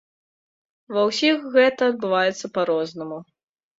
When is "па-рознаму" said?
2.57-3.19